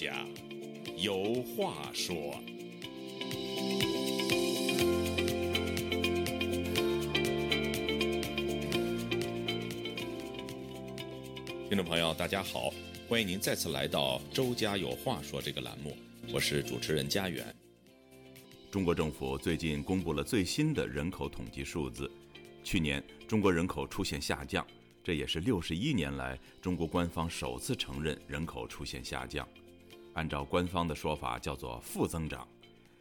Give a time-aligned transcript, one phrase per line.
[0.00, 0.24] 家
[0.96, 2.16] 有话说。
[11.68, 12.72] 听众朋友，大家好，
[13.10, 15.94] 欢迎您再次来到《周家有话说》这个栏目，
[16.32, 17.54] 我是主持人家园。
[18.70, 22.10] 中国政府最近公布了最新的人口统计数字，
[22.64, 24.66] 去年中国人口出现下降，
[25.04, 29.46] 这也是六十一年来中国官方首次承认人口出现下降。
[30.14, 32.46] 按照官方的说法，叫做负增长。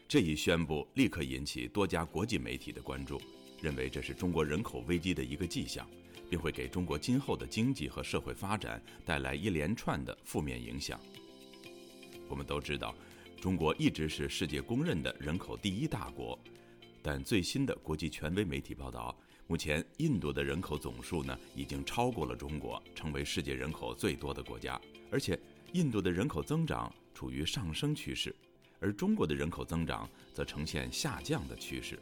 [0.07, 3.21] 这一宣布立刻引起多家国际媒体的关注，
[3.61, 5.87] 认为这是中国人口危机的一个迹象。
[6.29, 10.99] 并会给中国今后的经济和社会发展带来一连串的负面影响。
[12.27, 12.93] 我们都知道，
[13.41, 16.37] 中国一直是世界公认的人口第一大国，
[17.01, 24.79] 但最新的国际权威媒体报道，目前印度的人口总数呢已经超过了中国，成为世界人口最多的国家。
[25.11, 25.35] 而且，
[25.73, 28.35] 印度的人口增长处于上升趋势，
[28.79, 31.99] 而中国的人口增长则呈现下降的趋势。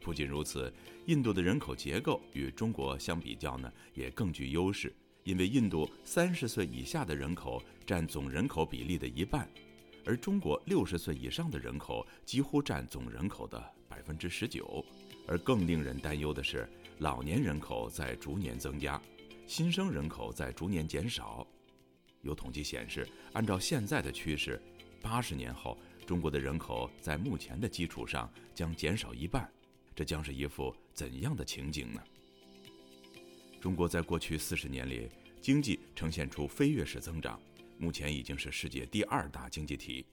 [0.00, 0.72] 不仅如此，
[1.06, 4.92] 印度的人口结构与中国相比较呢，也更具优势。
[5.22, 9.48] 因为印度三十岁以下的人口占总人口比例的一半，
[10.04, 14.84] 而中国六十岁以上的人口几乎占总人口的百分之十九。
[15.28, 16.68] 而更令人担忧的是，
[16.98, 19.00] 老年人口在逐年增加，
[19.46, 21.46] 新生人口在逐年减少。
[22.22, 24.60] 有统计显示，按照现在的趋势，
[25.00, 29.50] 八十年后，中国的人口在目前的基础上将减少一半。
[29.94, 32.02] 这将是一幅怎样的情景呢？
[33.60, 35.10] 中国在过去四十年里，
[35.40, 37.38] 经济呈现出飞跃式增长，
[37.78, 40.06] 目前已经是世界第二大经济体。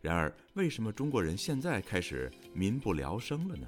[0.00, 3.66] 然而，为什么中国人现在开始民不聊生了呢？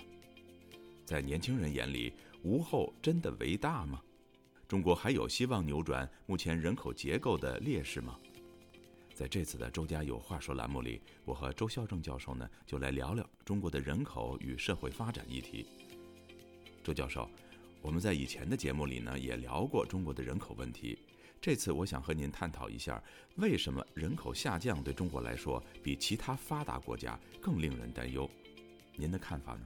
[1.05, 4.01] 在年轻人眼里，无后真的为大吗？
[4.69, 8.19] 中国还有希望扭转目前人口结构的劣势吗？
[9.15, 15.67] 在这次的《周家有话说》栏目里，我和周孝正教授呢，就来聊聊中国的人口与社会发展议题。
[16.83, 17.31] 周教授，
[17.81, 20.99] 我们在以前的节目里呢，也聊过中国的人口问题。
[21.41, 23.01] 这次我想和您探讨一下，
[23.37, 28.29] 为什么人口下降对中国来说比其他发达国家更令人担忧？
[28.97, 29.61] 您的看法呢？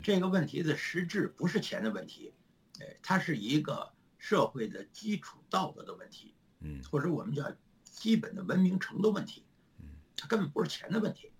[0.00, 2.32] 这个问题的实质不是钱的问题，
[2.80, 3.92] 哎，它是一个
[4.24, 7.44] 社会的基础道德的问题，嗯，或者我们叫。
[7.84, 9.44] 基本的文明程度问题，
[9.78, 9.84] 嗯，
[10.16, 11.30] 它根本不是钱的问题，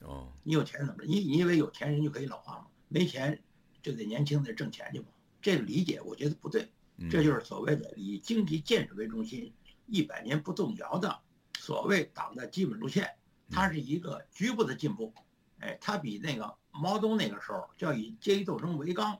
[0.00, 1.06] 哦，你有钱怎么着？
[1.06, 2.66] 你你以为有钱人就可以老化吗？
[2.88, 3.40] 没钱
[3.80, 5.06] 就得年轻的挣钱去吗？
[5.40, 6.68] 这个理解我觉得不对，
[7.08, 9.54] 这就是所谓的以经济建设为中心、
[9.86, 11.20] 一百年不动摇的
[11.58, 13.08] 所谓党的基本路线，
[13.48, 15.14] 它是一个局部的进步，
[15.60, 19.16] 哎，它比那个毛泽东那个时候叫以阶级斗争为纲，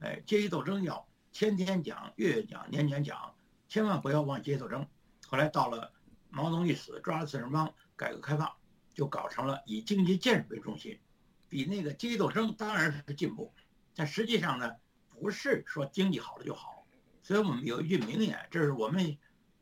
[0.00, 3.34] 哎，阶级斗争要天天讲、月月讲、年年讲，
[3.68, 4.88] 千万不要忘阶级斗争。
[5.28, 5.92] 后来到了。
[6.36, 8.52] 毛泽东一死，抓了四人帮，改革开放
[8.92, 10.98] 就搞成了以经济建设为中心，
[11.48, 13.54] 比那个阶级斗争当然是进步，
[13.94, 14.74] 但实际上呢，
[15.10, 16.88] 不是说经济好了就好。
[17.22, 19.16] 所以我们有一句名言，这是我们，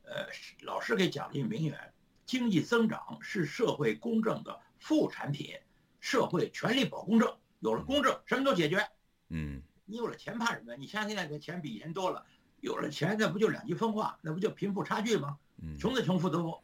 [0.05, 0.29] 呃，
[0.63, 1.93] 老师给讲的一句名言：
[2.25, 5.55] 经济增长是社会公正的副产品，
[6.01, 8.89] 社会全力保公正，有了公正，什么都解决。
[9.29, 9.61] 嗯，
[9.93, 10.75] 你有了钱怕什么？
[10.75, 12.25] 你像现在的钱比以前多了，
[12.63, 15.39] 有了钱那不就两极分化，那不就贫富差距吗？
[15.79, 16.59] 穷的穷，富的富，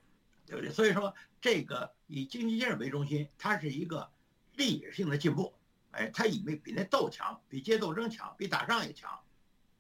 [0.47, 0.73] 对不对？
[0.73, 4.11] 所以说，这个以经济建设为中心，它是一个
[4.55, 5.53] 历史性的进步。
[5.91, 9.21] 哎，它以为比那斗强，比阶级斗争强，比打仗也强。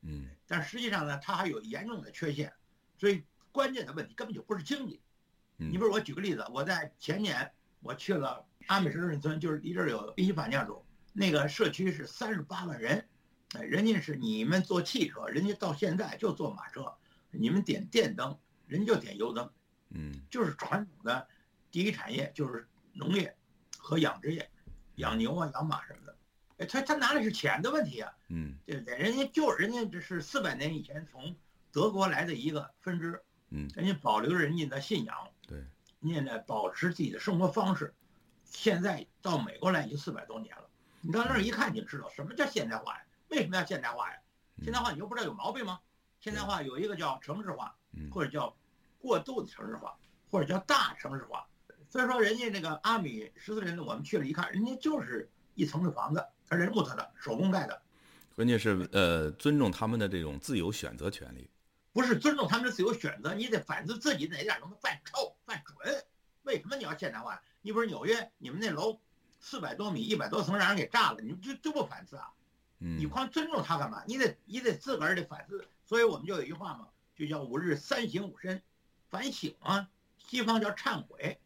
[0.02, 2.52] 嗯，但实际上呢，它还有严重的缺陷。
[2.98, 5.00] 所以关键的问题根本就不是经济。
[5.56, 7.50] 你比如我举个例子，我在前年
[7.80, 13.06] 我去了阿美什顿村，就是离这儿有一法尼亚州，那个社区是三十八万人，哎，
[13.60, 16.94] 人家是你们坐汽车，人家到现在就坐马车，
[17.30, 18.38] 你们点电灯。
[18.68, 19.50] 人就点油灯，
[19.88, 21.26] 嗯，就是传统的
[21.70, 23.34] 第一产业就是农业
[23.78, 24.50] 和养殖业，
[24.96, 26.14] 养牛啊、养马什么的。
[26.58, 28.94] 哎，他他拿的是钱的问题啊，嗯，对不对？
[28.98, 31.34] 人家就人家这是四百年以前从
[31.72, 35.56] 德国来的一个分支，嗯，人家保留人家的信仰，对，
[36.00, 37.94] 人家呢保持自己的生活方式。
[38.44, 40.68] 现在到美国来已经四百多年了，
[41.00, 43.00] 你到那儿一看就知道什么叫现代化呀？
[43.28, 44.18] 为什么要现代化呀？
[44.62, 45.80] 现代化你又不知道有毛病吗？
[46.20, 47.74] 现代化有一个叫城市化。
[48.12, 48.54] 或者叫
[49.00, 49.96] 过度的城市化，
[50.30, 51.44] 或者叫大城市化。
[51.88, 57.82] 所以说，人家那个阿米十四人，我们去了一看，人家就是一层的房子，而且木头的，手工盖的。
[58.36, 61.50] 关键是呃，尊重他们的这种自由选择权利。
[61.92, 66.04] 不是尊重他们的自由选择，你得反思自己哪点东西犯臭、犯蠢。
[66.42, 67.42] 为什么你要现代化？
[67.62, 69.00] 你不是纽约，你们那楼
[69.40, 72.30] 四百多米、一百多层让人给炸了，你们就就不反思啊？
[72.78, 74.02] 你光尊重他干嘛？
[74.06, 75.66] 你得你得自个儿得反思。
[75.84, 76.88] 所以我们就有一句话嘛。
[77.14, 78.62] 就叫五日三省吾身，
[79.08, 79.88] 反省啊。
[80.18, 81.40] 西方叫忏悔，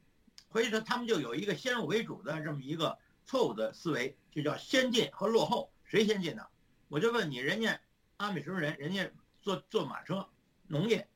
[0.50, 6.44] 所以说他们就有一个先入为主的这么一个错误的思维，就叫先进和落后，谁先进呢？
[6.88, 7.80] 我就问你，人家
[8.16, 9.08] 阿美什人，人家
[9.40, 10.28] 坐坐马车，
[10.66, 11.08] 农业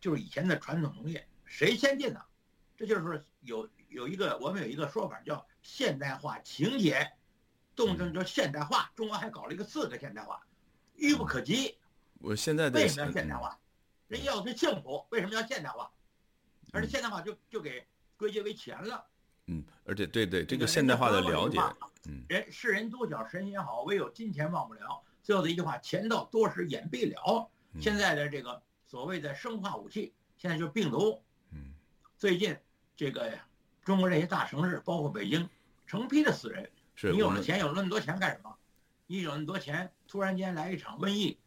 [0.00, 2.20] 就是以前的传统农业，谁先进呢？
[2.76, 7.12] 这就是有有一个我们有一个说法叫现代化情节，
[7.74, 10.40] 动不动就现代化，中国还搞了一个四个现代化，
[10.96, 11.76] 愚不可及。
[12.20, 13.58] 我现在为什么要现代化？
[14.08, 15.90] 人要的是幸福，为什么要现代化？
[16.72, 17.86] 而且现代化就就给
[18.16, 19.04] 归结为钱了。
[19.46, 21.58] 嗯，而且对对这个现代化的了解，
[22.08, 25.02] 嗯，人世人多巧神仙好，唯有金钱忘不了。
[25.22, 27.50] 最后的一句话：钱到多时眼必了。
[27.80, 31.22] 现在的这个所谓的生化武器，现在就是病毒。
[31.50, 31.74] 嗯，
[32.16, 32.56] 最近
[32.96, 33.38] 这个
[33.84, 35.48] 中国这些大城市，包括北京，
[35.86, 36.70] 成批的死人。
[36.94, 38.54] 是你有了钱，有那么多钱干什么？
[39.06, 41.38] 你有那么多钱，突然间来一场瘟疫。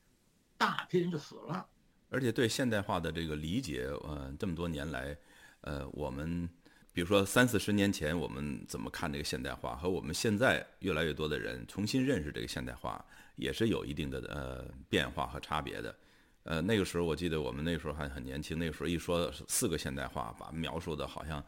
[0.60, 1.64] 大批人就死了，
[2.10, 5.16] 而且对现代化的这个理解，呃，这么多年来，
[5.62, 6.50] 呃，我们
[6.92, 13.06] 比如说三四十年前我们怎么看这个现代化，和我们现在越来越多的人重新认识这个现代化，
[13.36, 15.96] 也是有一定的呃变化和差别的。
[16.42, 21.44] 呃，那个时候我记得我们那时候还很年轻，那个时候一说四个现代化，把描述的好像，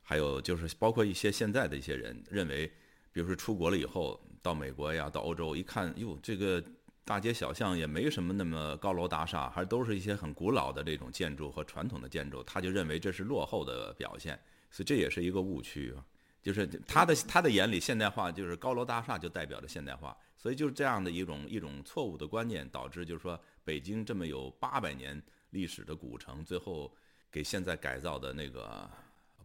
[0.00, 2.72] 还有就是包括一些现在的一些人认为，
[3.14, 6.62] 比如说出国了以后到美国呀，到欧洲一看，哟，这个。
[7.06, 14.40] 大街小巷也没什么那么高楼大厦，还都是一些很古老的这种建筑和传统的建筑，他就认为这是落后的表现，
[14.70, 16.02] 所以这也是一个误区啊。
[16.40, 26.90] 就是他的他的眼里，现代化就是高楼大厦就代表着现代化，所以就是这样的一种一种错误的观念，导致就是说北京这么有八百年历史的古城，最后
[27.30, 28.88] 给现在改造的那个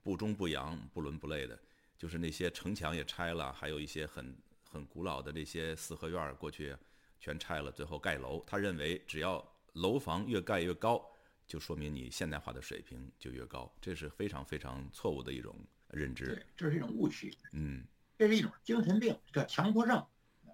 [0.02, 1.60] 不中不洋、不伦不类的，
[2.00, 6.76] 就是那些城墙也拆了，还有一些很很古老的那些四合院过去。
[7.22, 8.42] 全拆了，最后盖楼。
[8.48, 11.06] 他认为，只要楼房越盖越高，
[11.46, 13.70] 就说明你现代化的水平就越高。
[13.82, 15.54] 这是非常非常错误的一种
[15.90, 16.28] 认知。
[16.28, 17.38] 对，这是一种误区。
[17.52, 17.84] 嗯，
[18.18, 20.02] 这是一种精神病，叫强迫症。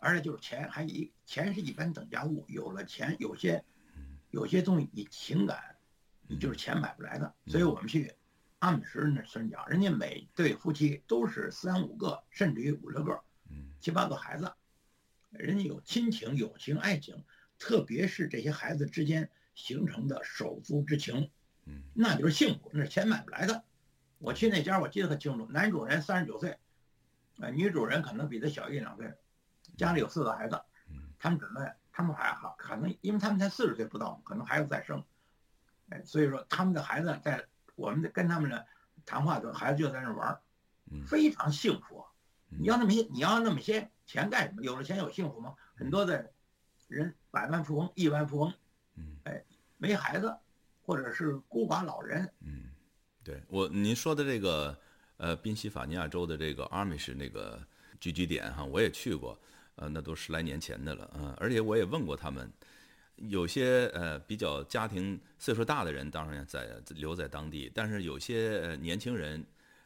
[0.01, 2.43] 而且就是钱，还一钱是一般等价物。
[2.47, 3.63] 有了钱，有些
[4.31, 5.77] 有些东西你情感，
[6.27, 7.31] 你就是钱买不来的。
[7.45, 8.11] 所以我们去
[8.59, 13.21] 阿美什那村讲，人家每对夫妻都是三五个，甚至于五六个，
[13.79, 14.53] 七八个孩子。
[15.31, 17.25] 人家有亲情、友情、爱情，
[17.59, 21.29] 特别是这些孩子之间形成的手足之情，
[21.65, 23.63] 嗯，那就是幸福，那是钱买不来的。
[24.17, 26.57] 我去那家，我记得很清楚，男主人三十九岁，
[27.39, 29.13] 呃，女主人可能比他小一两岁，
[29.77, 30.61] 家里有四个孩子，
[31.19, 31.61] 他们准备，
[31.91, 35.03] 他们还好，可能因为他们才四十岁不到，可能还要再生，
[35.89, 38.61] 哎，所以说他们的孩子在我们跟他们呢
[39.05, 40.39] 谈话的孩子就在那玩，
[41.07, 42.03] 非常幸福。
[42.49, 43.89] 你要那么些，你要那么些。
[44.07, 44.61] 钱干什么？
[44.61, 45.55] 有了钱有幸福吗？
[45.73, 46.31] 很多的
[46.87, 48.53] 人百万富翁、亿万富翁，
[48.97, 49.43] 嗯，哎，
[49.79, 50.31] 没孩子，
[50.83, 52.31] 或者是孤寡老人。
[52.41, 52.65] 嗯，
[53.23, 54.77] 对我您说的这个，
[55.17, 57.59] 呃，宾夕法尼亚州的这个阿米什那个
[57.99, 59.35] 聚居点哈，我也去过，
[59.77, 62.47] 呃，那都十来年前的了，嗯，而且我也问过他们，
[63.17, 69.45] 有些呃比较家庭岁数大的人，当然在留在当地，但是有些年轻人。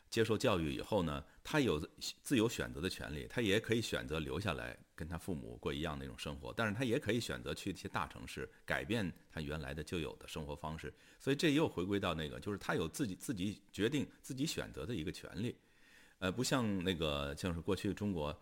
[0.09, 1.79] 接受教育以后呢，他有
[2.23, 10.91] 自由选择的权利，他也可以选择留下来跟他父母过一样的一种生活，但是他也可以选择去一些大城市，改变他原来的旧有的生活方式。
[11.19, 15.55] 所以这又回归到那个，就是他有自己自己决定、自己选择的一个权利，
[16.17, 18.35] 呃，不像那个像是过去中国。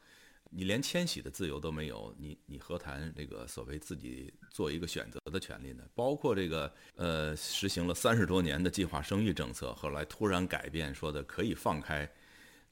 [0.49, 5.83] 你连迁徙的自由都没有，你你何谈这个所谓自己做一个选择的权利呢？
[5.93, 12.09] 包括这个呃，实行了三十多年的计划生育政策，后来突然改变，说的可以放开，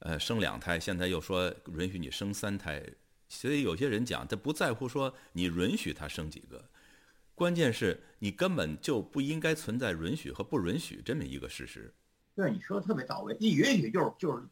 [0.00, 2.82] 呃，生两胎，现在又说允许你生三胎。
[3.28, 6.64] 所以有些人讲，他不在乎说你允许他生几个，
[7.34, 11.92] 关键是你根本就不应该存在允许和不允许这么一个事实。
[12.34, 14.42] 对，你说的特别到位，一允许就是就是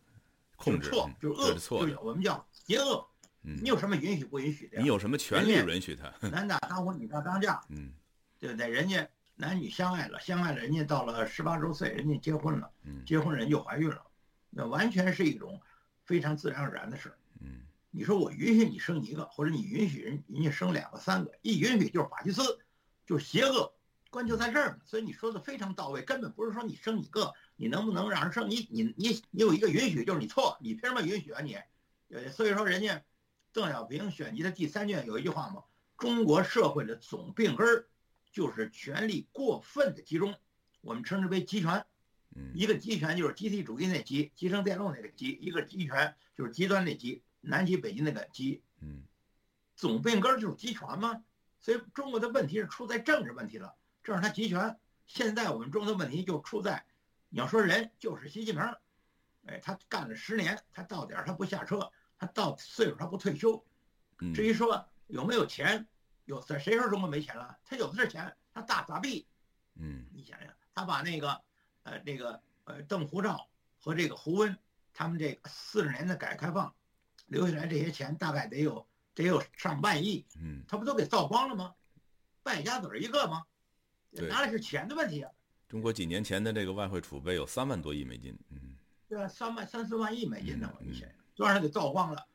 [0.56, 0.90] 控制，
[1.20, 3.06] 就是恶，就是我们叫邪恶。
[3.46, 4.80] 你有什么允许不允许的？
[4.80, 6.10] 你有什么权利允许他？
[6.28, 7.92] 男大当婚，女大当嫁，嗯，
[8.40, 8.68] 对不对？
[8.68, 12.70] 人家男女相爱了，相爱了，人家到了十八周岁，人家结婚了，
[13.04, 14.02] 结婚人就怀孕了，
[14.48, 15.60] 那完全是一种
[16.04, 17.18] 非常自然而然的事儿。
[17.40, 17.60] 嗯，
[17.90, 22.58] 你说我允许你生一个，或者你允许人人家生两个、三个，一允许就是法西斯，
[23.04, 23.74] 就是邪恶，
[24.08, 24.78] 关就在这儿呢。
[24.86, 28.48] 所以你说的非常到位，根本不是说你生一个，你能不能让人生？
[28.48, 31.58] 你你你你有一个允许，就是你错，你凭什么允许啊你？
[32.08, 33.02] 呃，所以说人家。
[33.54, 35.62] 邓小平选集的第三卷有一句话嘛：
[35.96, 37.86] 中国社会的总病根儿
[38.32, 40.34] 就是权力过分的集中，
[40.80, 41.86] 我们称之为集权。
[42.52, 48.60] 一个集权就是集体主义那集，集成电路那个集；一个集权就是极端那集，南极北极那个集。
[48.80, 49.04] 嗯，
[49.76, 51.22] 总病根儿就是集权嘛。
[51.60, 54.76] 所以中国的问题是出在政治问题了，这是他集权。
[55.06, 56.84] 现在我们中国的问题就出在，
[57.28, 58.64] 你要说人就是习近平，
[59.46, 61.92] 哎，他干了十年，他到点儿他不下车，
[62.24, 63.62] 他到岁数他不退休。
[64.34, 65.86] 至于说有没有钱，
[66.24, 67.58] 有谁谁说中国没钱了？
[67.64, 69.26] 他有的是钱，他大杂币。
[69.74, 71.40] 嗯，你想想，他把那个
[71.82, 74.56] 呃那个呃邓胡照和这个胡温
[74.92, 76.74] 他们这四十年的改革开放
[77.26, 80.24] 留下来这些钱，大概得有得有上万亿。
[80.40, 81.74] 嗯，他不都给造光了吗？
[82.42, 83.44] 败家子儿一个吗？
[84.10, 85.30] 哪里是钱的问题啊？
[85.66, 88.76] 中国几年前的这个外汇储备有三万多亿美金，嗯，
[89.08, 89.26] 对啊？
[89.26, 92.26] 三万三四万亿美金呢，你想想，都让他给造光了，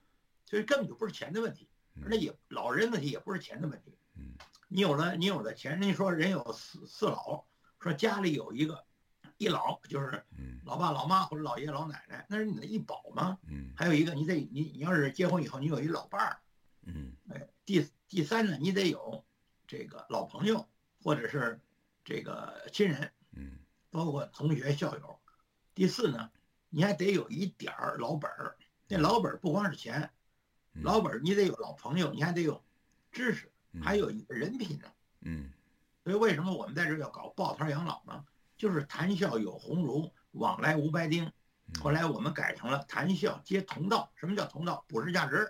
[0.46, 1.70] 所以根本就不是钱的问题，
[2.04, 3.98] 而且也老人问题也不是钱的问题。
[4.16, 4.34] 嗯，
[4.68, 7.46] 你有了你有了钱，人家说人有四四老，
[7.80, 8.86] 说家里有一个
[9.38, 10.24] 一老，就是
[10.66, 13.38] 老爸老妈或者老爷老奶奶，那是你的一宝吗？
[13.48, 16.40] 嗯，还有一个你得你你要是结婚以后你有一老伴儿，
[16.84, 19.24] 嗯，哎，第第三呢，你得有
[19.68, 20.68] 这个老朋友
[21.02, 21.60] 或者是
[22.04, 23.12] 这个亲人。
[23.32, 23.60] 嗯，
[23.92, 25.20] 包括同学校友。
[25.76, 26.32] 第四呢，
[26.70, 28.58] 你还得有一点儿老本儿。
[28.90, 30.10] 那老本儿不光是钱，
[30.82, 32.62] 老本儿你得有老朋友，你还得有
[33.12, 33.50] 知识，
[33.82, 34.86] 还有人品呢。
[35.22, 35.50] 嗯。
[36.04, 38.26] 所以为什么我们在这要搞抱团养老呢？
[38.58, 41.32] 就是谈笑有鸿儒，往来无白丁。
[41.80, 44.12] 后来我们改成了谈笑皆同道。
[44.16, 44.84] 什么叫同道？
[44.90, 45.50] 普世价值。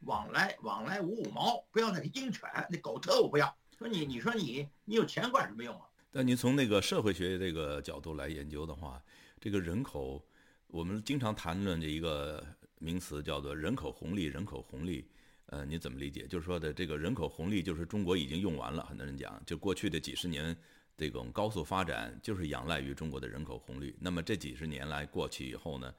[0.00, 3.54] 往来往来无五毛，不要那个鹰犬，那狗特我不要。
[3.78, 5.86] 说你你说你你有钱管什么用啊？
[6.10, 9.02] 但您从那个社会学这个角度来研究的话，
[9.38, 10.24] 这个人口，
[10.68, 12.42] 我们经常谈论的一个
[12.80, 14.24] 名词叫做人口红利。
[14.24, 15.08] 人口红利，
[15.46, 16.26] 呃，你怎么理解？
[16.26, 18.84] 就是说的这个人口红利，就是中国已经用完了。
[18.86, 20.56] 很多人讲，就过去的几十年
[20.96, 23.94] 这种高速发展，就是仰赖于中国的人口红利。
[24.00, 25.94] 那么这几十年来过去以后呢，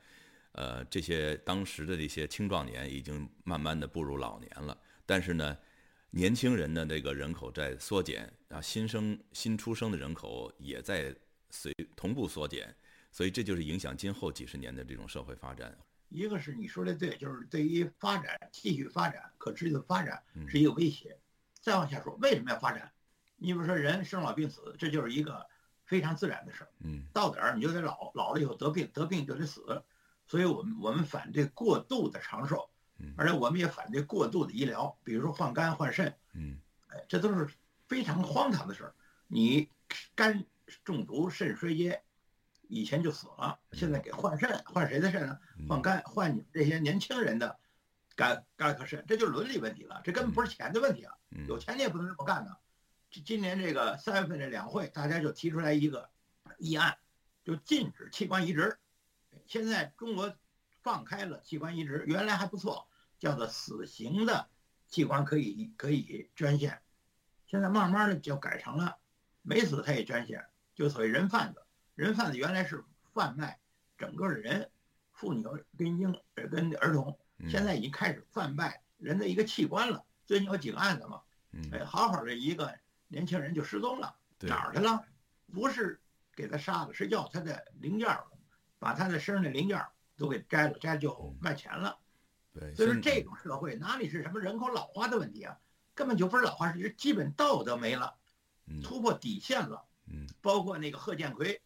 [0.52, 5.58] 呃，这些当时的这些青壮年已经慢慢的步入老年了，但是呢。
[6.14, 11.16] 年轻人的这个人口在缩减啊，新生新出生的人口也在
[11.50, 12.76] 随同步缩减，
[13.14, 15.74] 所以这就是影响今后几十年的这种社会发展。
[16.12, 21.18] 一个是你说的对，就是对于发展继续发展、可持续的发展是一个威胁。
[21.62, 22.92] 再往下说，为什么要发展？
[23.38, 25.48] 你比如说人生老病死，这就是一个
[25.86, 26.70] 非常自然的事儿。
[26.84, 29.82] 嗯，到点儿你就得老，老了以后得病，得病就得死。
[30.28, 32.68] 所以我们我们反对过度的长寿。
[33.18, 37.50] 而且我们也反对过度的医疗，比如说换肝换肾，嗯，哎，这都是
[37.88, 38.94] 非常荒唐的事儿。
[39.26, 39.68] 你
[40.14, 40.46] 肝
[40.84, 42.04] 中毒、肾衰竭，
[42.72, 45.38] 以前就死了，现在给换肾，换谁的肾呢？
[45.68, 47.60] 换肝，换你们这些年轻人的
[48.16, 50.02] 肝、肝和肾，这就是伦理问题了。
[50.04, 51.14] 这根本不是钱的问题啊！
[51.48, 52.56] 有钱你也不能这么干呢。
[53.10, 56.10] 今今年这个三月份这两会，大家就提出来一个
[56.58, 56.98] 议案，
[57.44, 58.78] 就禁止器官移植。
[59.46, 60.34] 现在中国
[60.82, 62.88] 放开了器官移植，原来还不错。
[63.20, 64.50] 叫做死刑的
[64.88, 66.82] 器官可以可以捐献，
[67.46, 68.98] 现在慢慢的就改成了
[69.44, 71.61] 没死他也捐献，就所谓人贩子。
[71.96, 72.84] 人贩子原来是
[73.14, 73.60] 贩卖
[73.98, 74.70] 整个的人，
[75.12, 75.44] 妇女
[75.78, 77.20] 跟婴跟儿童，
[77.50, 80.04] 现在已经开始贩卖人的一个器官了。
[80.26, 81.22] 最近有几个案子嘛，
[81.72, 82.74] 哎，好好的一个
[83.08, 85.04] 年轻人就失踪了，哪儿去了？
[85.54, 86.00] 不是
[86.36, 88.08] 给他杀了，是要他的零件
[88.80, 89.86] 把他的身上的零件
[90.18, 92.00] 都给摘了，摘就卖钱了。
[92.54, 95.58] 对所以说，这种社会哪里是什么人口老化的问题啊？
[95.94, 98.16] 根本就不是老化，是基本道德没了，
[98.82, 99.86] 突破底线了。
[100.08, 101.60] 嗯，包括那个贺建奎，哎，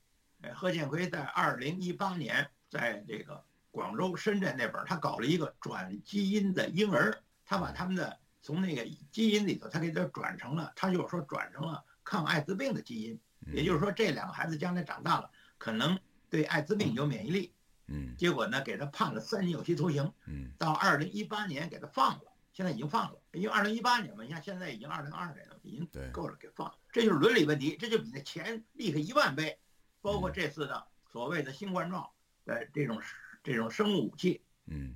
[0.53, 13.19] 贺建奎在二零一八年在这个广州、深圳那边，他搞了一个转基因的婴儿，他把他们的从那个基因里头，他给他转成了，他就是说转成了抗艾滋病的基因，
[13.53, 15.99] 也就是说这两个孩子将来长大了，可能
[16.29, 17.51] 对艾滋病有免疫力。
[17.87, 20.11] 嗯，结果呢，给他判了三年有期徒刑。
[20.25, 26.73] 嗯，到二零一八年给他放了，现在已经放了，因为二零一八年嘛，你看现在已经二零二年了，已经够了，给放了。
[26.91, 29.59] 这就是伦理问题，这就比那钱厉害一万倍。
[30.05, 32.07] 包括这次的所谓的新冠状
[32.45, 33.01] 的这种
[33.43, 34.93] 这种生物武器，嗯，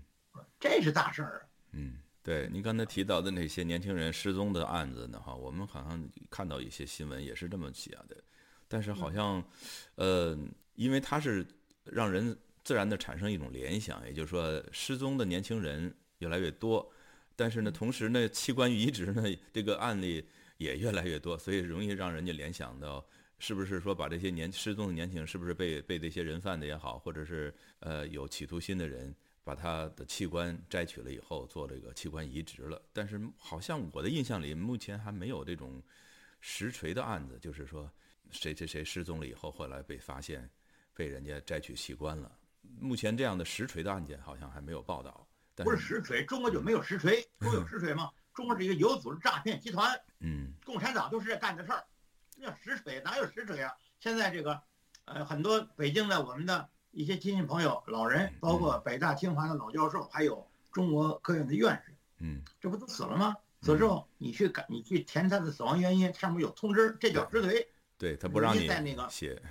[0.60, 1.42] 这是大事儿啊。
[1.72, 8.16] 嗯，对，您刚才提到的那些年轻人失踪的案子呢，哈，我们好像看到一些新闻也是这么写的，
[8.68, 9.44] 但是好像，
[9.96, 10.38] 呃，
[10.76, 11.46] 因为它是
[11.84, 12.38] 让人。
[12.62, 16.88] 自然的产生一种联想，也就是说，失踪的年轻人越来越多，
[17.36, 20.24] 但是呢，同时呢，器官移植呢这个案例
[20.58, 23.04] 也越来越多，所以容易让人家联想到，
[23.40, 32.82] 是不是说把这些年失踪的年轻人，是不是被被这些人贩子也好，或者是呃有企图心的人，把他的器官摘取了以后做这个器官移植了？
[32.94, 35.82] 但是好像我的印象里，目前还没有这种
[36.42, 37.92] 实锤的案子，就是说
[38.30, 40.48] 谁谁谁失踪了以后，后来被发现
[40.94, 42.32] 被人家摘取器官了。
[42.80, 45.26] 目前这样的实锤的案件好像还没有报道。
[45.64, 47.22] 不是实锤，中国就没有实锤？
[47.40, 48.10] 中国有实锤吗？
[48.34, 50.00] 中国是一个有组织诈骗集团。
[50.20, 51.84] 嗯，共产党都是这干的事儿，
[52.40, 53.74] 那叫实锤，哪有实锤啊？
[54.00, 54.62] 现在这个，
[55.06, 63.36] 呃，很多北京的我们的一些亲戚朋友、老人，包括北大、清华的老教授，还有中国科院的院士，嗯，这不都死了吗？
[63.62, 67.70] 死之后你去改，你去填他的死亡原因，上面有通知，这叫实锤。
[67.98, 69.42] 对他不让你在那个写，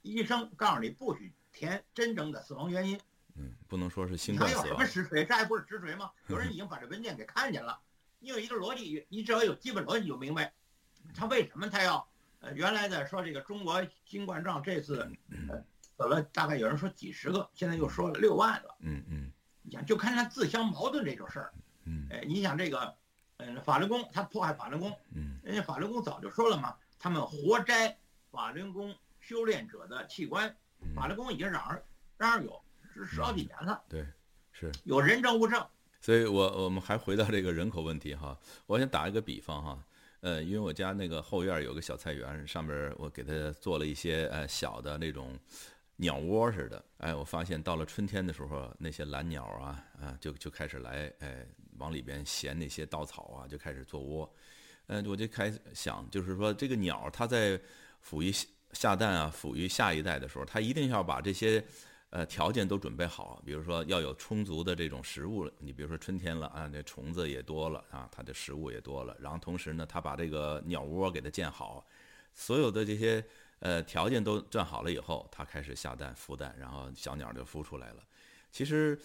[0.00, 2.98] 医生告诉你不许填真正的死亡原因。
[3.34, 4.62] 嗯，不能说是新冠死亡。
[4.64, 5.22] 还有什么实锤？
[5.26, 6.10] 这还不是实锤吗？
[6.28, 7.78] 有人已经把这文件给看见了。
[8.18, 10.54] 你有一个逻辑，你只要有基本逻辑就明白，
[11.14, 12.08] 他为什么他要
[12.40, 15.10] 呃原来的说这个中国新冠状这次
[15.48, 15.62] 呃
[15.96, 18.76] 死了大概有人说几十个，现在又说了六万了。
[18.80, 21.52] 嗯嗯，你想就看他自相矛盾这种事儿。
[21.84, 22.94] 嗯，哎，你想这个
[23.38, 27.98] 嗯法轮功他迫害法轮功，嗯，人家法轮功早就说了嘛，他们活摘
[28.30, 30.54] 法轮功修炼者的器官，
[30.94, 31.82] 法轮功已经嚷嚷
[32.16, 32.62] 嚷嚷有
[32.94, 33.82] 是十好几年了。
[33.88, 34.06] 对，
[34.52, 35.66] 是有人证物证。
[36.00, 38.38] 所以，我我们还回到这个人口问题哈。
[38.66, 39.84] 我先打一个比方哈，
[40.20, 45.38] 呃，因为我家那个后院有个小菜园，上边我给它做了一些呃小的那种
[45.96, 46.84] 鸟窝似的。
[46.98, 51.46] 哎，我发现到了春天的时候，那些蓝鸟啊啊就就开始来哎
[51.78, 54.34] 往里边衔那些稻草啊，就开始做窝。
[54.88, 57.60] 嗯，我就开始想，就是说这个鸟它在
[58.04, 58.32] 抚育
[58.72, 61.64] 下蛋啊，抚育下一代的时候，它一定要把这些。
[62.10, 65.46] 呃，条件都准备好，比如说要有充足的这种食物。
[65.58, 69.14] 你比如说春天了啊，那虫子也多了啊，它的食物也多了。
[69.20, 71.86] 然后同时呢，它把这个鸟窝给它建好，
[72.32, 73.22] 所有的这些
[73.58, 78.02] 呃条件都建好了以后，它开始下蛋孵蛋，然后小鸟就孵出来了。
[78.50, 78.98] 其实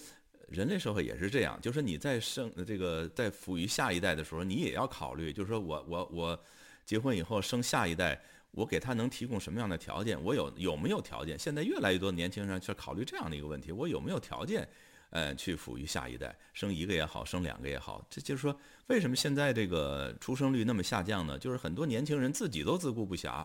[0.47, 6.43] 人类社会也是这样，就是你在生这个在抚育下一代的时候，你也要考虑，就是说我我我
[6.85, 8.23] 结婚以后生下一代。
[8.53, 10.21] 我给他能提供什么样的条件？
[10.23, 11.37] 我有有没有条件？
[11.37, 14.67] 现在越来越多年轻人去考虑这样的一个问题：我有没有条件，
[15.09, 18.05] 呃，去抚育下一代，生一个也好，生两个也好。
[18.09, 18.55] 这就是说，
[18.87, 21.37] 为什么现在这个出生率那么下降呢？
[21.37, 23.43] 就是很多年轻人自己都自顾不暇，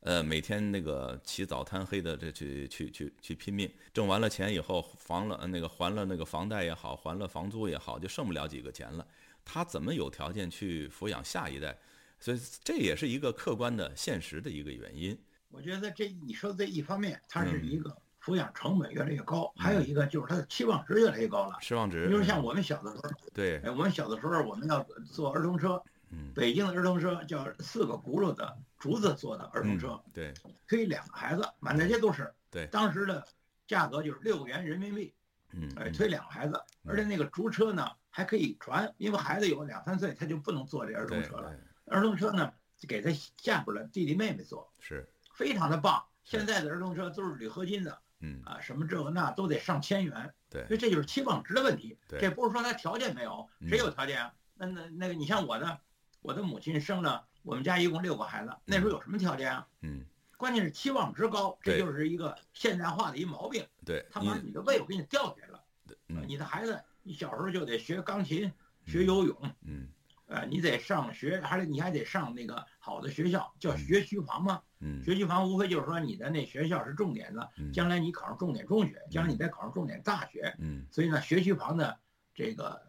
[0.00, 9.06] 呃，每天那个起早贪黑的这去去去去拼命，挣完了钱以后，房了那个还了那个房贷也好，还了房租也好，就剩不了几个钱了。
[9.44, 11.76] 他怎么有条件去抚养下一代？
[12.20, 15.18] 所以这也是一个客观的现实的一个原因。
[15.48, 21.58] 我觉得这你说这一方面，它是一个抚养成本越来越高，还有一个就是它的期望值越来越高了。
[21.60, 30.32] 期望值，比如像我们小的时候，对，我们小的时候我们要坐儿童车，嗯，北京的儿童车叫四个轱辘的竹子做的儿童车，对，
[30.68, 32.32] 推两个孩子，满大街都是。
[32.50, 33.26] 对，当时的
[33.66, 35.12] 价格就是六个元人民币，
[35.52, 41.56] 嗯，哎，推两个孩子，而且那个竹车呢还可以传，因为孩子有两三岁他就不能坐这儿童车了，
[41.90, 42.52] 儿童车呢。
[42.88, 46.02] 给他下边的弟弟妹妹坐，是非常的棒。
[46.24, 51.98] 现在的儿童车都是铝合金的，嗯啊，什么这个那都得上千元，对，所以这就是期望值的问题。
[52.08, 54.34] 对，这不是说他条件没有，谁有条件啊？
[54.54, 55.78] 那那那个，你像我的，
[56.22, 59.68] 我的母亲生了我们家一共六个孩子，那时候有什么条件啊？
[59.82, 60.06] 嗯，
[60.38, 63.62] 关键是期望值高，这就是一个现代化的一毛病。
[63.84, 65.62] 对，他把你的胃我给你吊起来了。
[66.08, 68.50] 嗯，你的孩子，你小时候就得学钢琴，
[68.86, 69.86] 学游泳，嗯。
[70.30, 74.62] 呃，你得上学，还得你还得上那个好的学校，叫学区房嘛。
[74.78, 80.54] 嗯，学区房无非就是说你的那学校是重点的，将来你考上重点中学，将来你再考上重点大学。
[80.60, 81.98] 嗯，所以呢，学区房的
[82.32, 82.80] 这个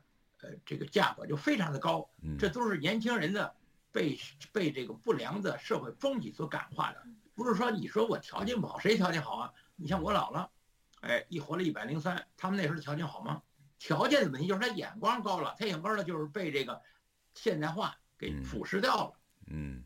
[0.41, 2.07] 呃这个价格就非常的高。
[2.21, 3.51] 嗯，这都是年轻人的
[3.91, 4.19] 被
[4.53, 9.51] 被这个不良的社会风气所感化的，不是说你说我条件不好，谁条件好啊？
[9.75, 10.47] 你像我姥姥，
[10.99, 13.41] 哎，一活了一百零三，他们那时候条件好吗？
[13.79, 16.79] 条件的问题就是他眼光高了，他眼光呢就是被这个。
[17.33, 19.13] 现代化给腐蚀掉了。
[19.47, 19.83] 嗯，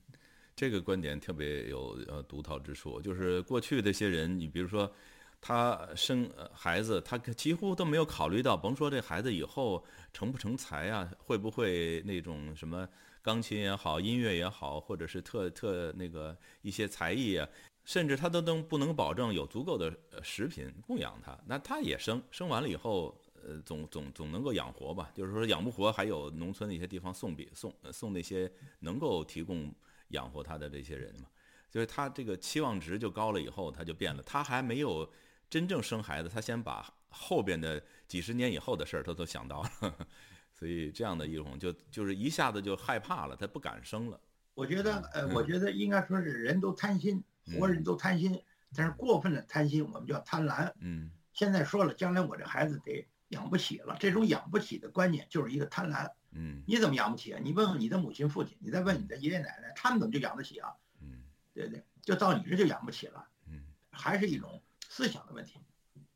[0.55, 3.01] 这个观点特别有呃独到之处。
[3.01, 4.91] 就是过去这些人，你比如说
[5.39, 12.87] 他生孩子，他几乎都没有考虑到，甭说这孩子以后成不成才啊，会不会那种什么
[13.21, 17.47] 钢琴也好，音乐也好，或者是特特那个一些才艺啊，
[17.83, 23.19] 甚至他都能不能保证有足够的食品供养他，那他也生生完了以后。
[23.47, 25.11] 呃，总总总能够养活吧？
[25.13, 29.71] 就是说养不活，还有农村的一些地方送比送送那些能够提供
[30.09, 31.27] 养活他的这些人嘛。
[31.69, 34.23] 就是他这个期望值就高了以后，他就变了。
[34.23, 35.07] 他还没有
[35.49, 39.95] 真正生孩子，他先把后边的几十年以后的事儿他都想到了，
[40.51, 44.19] 所以这样的一种就就是一下子就害怕了，他不敢生了。
[44.53, 47.21] 我觉得呃，我觉得应该说是人都贪心，
[47.59, 48.41] 活人都贪心，
[48.73, 50.71] 但是过分的贪心我们叫贪婪。
[50.79, 53.05] 嗯，现在说了，将来我这孩子得。
[53.29, 56.11] 养不起了，这种养不起的观念就是一个贪婪。
[56.31, 57.39] 嗯，你怎么养不起啊？
[57.43, 60.69] 你问问你的母亲、父亲，你再问你的爷爷奶奶，他们怎么就养得起啊？
[61.01, 61.83] 嗯，对不对？
[62.01, 63.25] 就到你这就养不起了。
[63.47, 65.59] 嗯，还是一种思想的问题，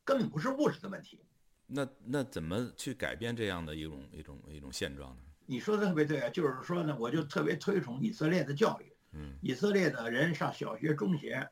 [0.03, 1.21] 根本不是物质的问题。
[1.65, 5.21] 那那怎么去改变这样的一种一种一种现状呢？
[5.45, 8.93] 你说的特别对啊，就是说呢，我就特别推崇以色列的教育。
[9.13, 11.49] 嗯，以色列的人上小学、中学、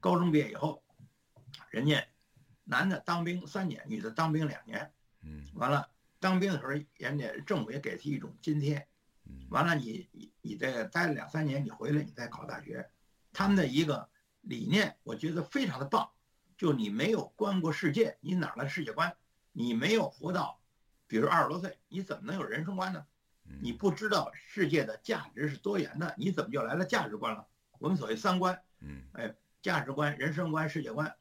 [0.00, 0.82] 高中毕业以后，
[1.70, 2.04] 人家
[2.68, 4.92] 男的当兵三年，女的当兵两年。
[5.22, 5.88] 嗯，完了，
[6.20, 8.86] 当兵的时候，人家政府也给他一种津贴。
[9.24, 12.90] 嗯，完了，你你你这待了两三年，你回来你再考大学。
[13.32, 14.10] 他们的一个
[14.42, 16.10] 理念，我觉得非常的棒。
[16.56, 19.16] 就你没有观过世界，你哪来世界观？
[19.52, 20.60] 你没有活到，
[21.06, 23.06] 比如二十多岁，你怎么能有人生观呢？
[23.62, 27.46] 你不知道世界的价值是多元的，你怎么就来了价值观了？
[27.78, 31.14] 我们所谓三观，嗯，哎，价值观、人生观、世界观，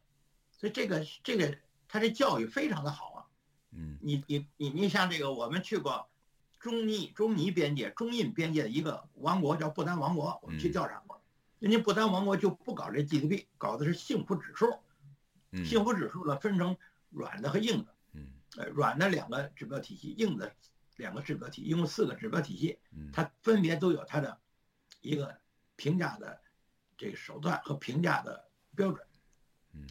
[0.57, 3.25] 所以这个这个他这教育非常的好啊。
[3.71, 6.07] 嗯，你你你你像这个，我们去过
[6.59, 11.21] 中尼中尼边界、中印边界的一个王国叫不丹王国，我们去调查过，
[11.59, 14.79] 人家不丹王国就不搞这 GDP，搞的是幸福指数。
[15.63, 16.75] 幸福指数呢分成
[17.09, 20.53] 软的和硬的，嗯，呃，软的两个指标体系，硬的
[20.97, 24.37] 两个指标体，一共四个指标体系，嗯，它分别都有它的
[24.99, 25.37] 一个
[25.77, 26.41] 评价的
[26.97, 29.14] 这个手段和评价的标准，嗯，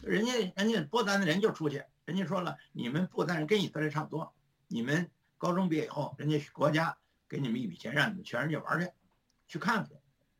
[0.03, 4.33] 人家人家不丹的人就出去，人家说了，你们不丹人跟以色列差不多，
[4.67, 8.89] 你们高中毕业以后，人家国家给你们一笔钱，让你们全世界玩去，
[9.47, 9.91] 去看去，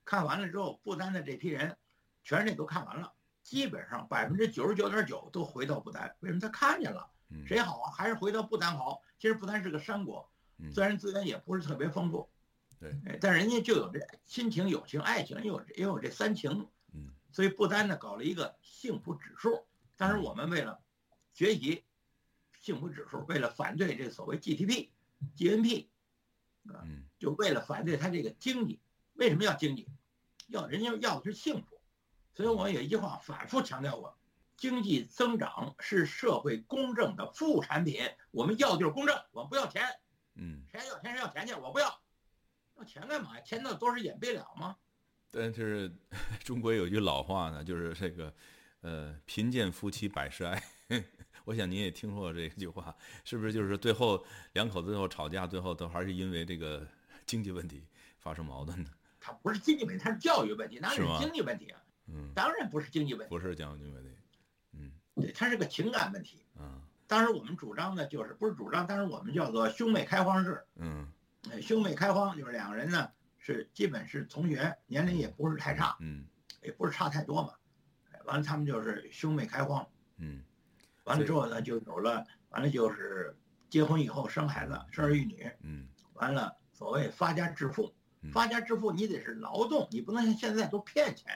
[0.04, 1.78] 看完了之后，不丹的这批人，
[2.24, 3.14] 全世界都看完了。
[3.44, 7.10] 基本上百分之九十九点九都回到不丹，为什么他看见了？
[7.46, 7.92] 谁好啊？
[7.92, 9.02] 还是回到不丹好？
[9.20, 10.30] 其实不丹是个山国，
[10.74, 12.30] 自然资源也不是特别丰富，
[12.80, 16.68] 对，但人家就有这亲情、友情、爱情，也有也有这三情，嗯，
[17.36, 19.68] 所以不丹呢搞了一个幸福指数。
[19.98, 20.82] 但是我们为了
[21.34, 21.84] 学习
[22.62, 24.88] 幸福指数，为了反对这所谓 GDP、
[25.36, 25.88] GNP，
[26.74, 26.88] 啊，
[27.20, 28.80] 就为了反对他这个经济，
[29.16, 29.86] 为什么要经济？
[30.48, 31.82] 要人家要的是幸福。
[32.34, 34.18] 所以我有一句话反复强调过，
[34.56, 38.02] 经济增长是社会公正的副产品。
[38.32, 39.84] 我们要就是公正，我们不要钱。
[40.36, 42.02] 嗯，谁要钱谁要钱去，我不要。
[42.78, 43.42] 要钱干嘛呀？
[43.42, 44.78] 钱那多少演不了吗？
[45.36, 45.92] 但是
[46.44, 48.34] 中国有句老话呢，就是这个，
[48.82, 50.64] 呃，贫贱夫妻百事哀。
[51.44, 53.54] 我想您也听说过这句话，是不是？
[53.54, 56.88] 就是最后两口子最后吵架，最后都还是因为这个
[57.28, 57.84] 经济问题
[58.18, 58.90] 发生矛盾的。
[59.20, 61.82] 他不是经济问题，他是教育问题，哪里是经济问题啊？
[62.08, 64.10] 嗯，当然不是经济问题，不是经济问题，
[64.74, 66.44] 嗯，对，它是个情感问题。
[66.60, 70.64] 嗯，当时我们主张的就是不是主张，当时我们叫做兄妹开荒制。
[70.76, 71.08] 嗯，
[71.62, 73.10] 兄妹开荒就是两个人呢
[73.46, 76.26] 是基本是同学，年龄也不是太差，嗯，
[76.64, 77.54] 也不是差太多嘛。
[78.24, 80.42] 完了他们就是兄妹开荒，嗯，
[81.04, 83.38] 完了之后呢就有了，完了就是
[83.70, 87.94] 结婚以后生孩子，生儿育女，嗯，完了所谓发家致富，
[88.34, 91.32] 发家致富你得是劳动，你不能像现在都骗钱。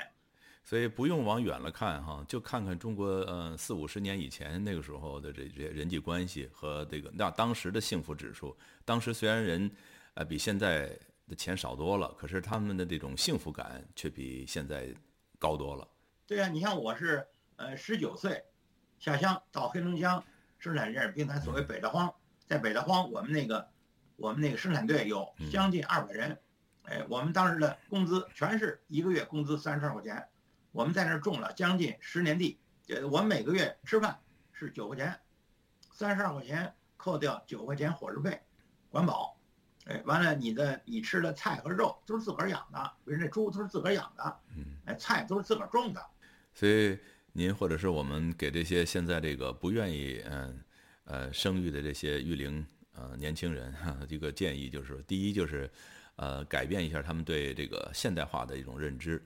[0.63, 8.57] 所以不用往远了看哈，就看看中国呃四五十年以前那个时候的这这些人际关系和这个那当时的幸福指数。
[8.83, 9.69] 当时虽然人，
[10.15, 10.97] 呃比现在
[11.29, 14.93] 的钱少多了，可是他们的这种幸福感却比现在
[15.37, 15.87] 高多了。
[16.25, 18.43] 对呀，你像我是呃十九岁
[18.99, 20.21] 下乡到黑龙江
[20.57, 22.13] 生产这兵团，所谓北大荒，
[22.47, 23.69] 在北大荒我们那个
[24.15, 26.37] 我们那个生产队有将近二百人，
[26.83, 30.27] 哎，我们当时的工资全是一个月工资三十二块钱。
[30.71, 34.19] 我们在那儿种了将近十年地，呃，我们每个月吃饭
[34.51, 35.19] 是九块钱，
[35.91, 38.39] 三十二块钱扣掉九块钱伙食费，
[38.91, 39.38] 管饱，
[39.89, 46.05] 哎，完了你的你吃的菜和肉都是自个儿养的，人这猪都是自个儿养的，嗯，哎，菜都是自个儿种的。
[46.53, 46.95] 所以
[47.33, 50.61] 您或者是我们给这些现在这个不愿意嗯
[51.05, 55.67] 呃生育的这些育龄呃年轻人哈一个建议就是，第一就是
[56.17, 59.19] 呃改变一下他们对这个现代化的一种认知。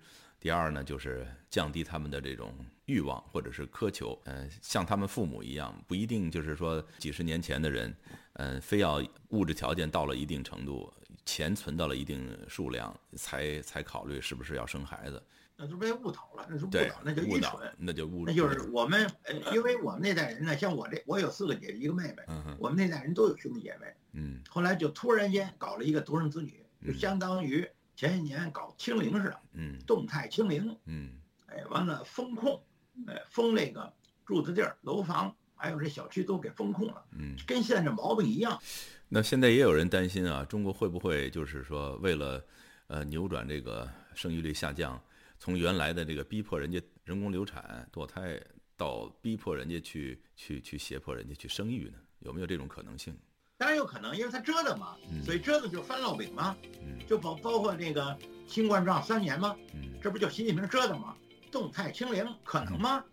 [0.44, 2.54] 第二呢，就是降低他们的这种
[2.84, 7.96] 欲望或者是苛求，嗯，像他们父母一样，不一定就是说几十年前的人，
[8.34, 10.92] 嗯，非要物质条件到了一定程度，
[11.26, 15.24] 钱存到了一定数量，才才考虑是不是要生孩子。
[15.56, 27.66] 那就被误导了，那是误导，那就愚蠢，那就误，那就是我们，呃，因为我们那代人呢，像我这，我有四个姐姐一个妹妹，嗯我们那代人都有兄弟姐妹，嗯，后来就突然间搞了一个独生子女，就相当于。
[27.96, 31.12] 前些年搞清零似的，嗯，动态清零，嗯，
[31.48, 32.62] 哎，完了封控，
[33.08, 33.94] 哎，封那个
[34.26, 38.60] 住的地儿、楼房，还有这小区都给封控了，嗯，跟现在这毛病一样。
[39.08, 42.44] 那现在也有人担心啊，中国会不会就是说为了，
[42.88, 45.00] 呃，扭转这个生育率下降，
[45.38, 48.42] 从原来的这个逼迫人家人工流产堕胎，
[48.76, 52.00] 到逼迫人家去去去胁迫人家去生育呢？
[52.20, 53.16] 有没有这种可能性？
[53.58, 61.16] 当然有可能，因为他折腾嘛，所以折腾就是翻烙饼嘛，嗯，就包包括那个新冠状三年嘛，嗯，这不就习近平折腾吗？
[61.52, 63.04] 动态清零可能吗？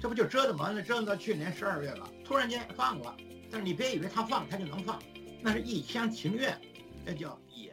[0.00, 3.16] 这不就折腾完了，折腾到去年十二月了，突然间放了，
[3.50, 5.00] 但是你别以为他放他就能放，
[5.40, 6.60] 那是一厢情愿，
[7.04, 7.65] 那叫以